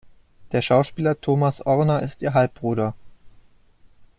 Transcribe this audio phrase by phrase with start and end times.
[0.51, 2.95] Der Schauspieler Thomas Ohrner ist ihr Halbbruder.